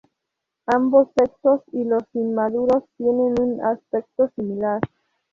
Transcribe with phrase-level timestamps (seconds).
[0.65, 4.81] Ambos sexos y los inmaduros tienen un aspecto similar.